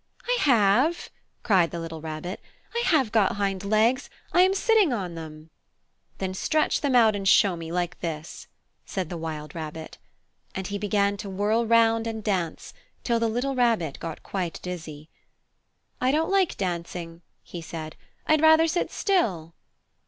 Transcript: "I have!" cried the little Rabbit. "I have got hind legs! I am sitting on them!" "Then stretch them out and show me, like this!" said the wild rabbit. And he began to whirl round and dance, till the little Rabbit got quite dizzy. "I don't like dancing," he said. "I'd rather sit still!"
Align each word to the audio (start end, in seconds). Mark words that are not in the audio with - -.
"I 0.27 0.35
have!" 0.41 1.11
cried 1.43 1.69
the 1.69 1.79
little 1.79 2.01
Rabbit. 2.01 2.41
"I 2.73 2.79
have 2.87 3.11
got 3.11 3.35
hind 3.35 3.63
legs! 3.63 4.09
I 4.33 4.41
am 4.41 4.55
sitting 4.55 4.91
on 4.91 5.13
them!" 5.13 5.51
"Then 6.17 6.33
stretch 6.33 6.81
them 6.81 6.95
out 6.95 7.15
and 7.15 7.27
show 7.27 7.55
me, 7.55 7.71
like 7.71 7.99
this!" 7.99 8.47
said 8.83 9.09
the 9.09 9.17
wild 9.19 9.53
rabbit. 9.53 9.99
And 10.55 10.65
he 10.65 10.79
began 10.79 11.17
to 11.17 11.29
whirl 11.29 11.67
round 11.67 12.07
and 12.07 12.23
dance, 12.23 12.73
till 13.03 13.19
the 13.19 13.29
little 13.29 13.53
Rabbit 13.53 13.99
got 13.99 14.23
quite 14.23 14.59
dizzy. 14.63 15.07
"I 16.01 16.11
don't 16.11 16.31
like 16.31 16.57
dancing," 16.57 17.21
he 17.43 17.61
said. 17.61 17.95
"I'd 18.25 18.41
rather 18.41 18.65
sit 18.65 18.89
still!" 18.89 19.53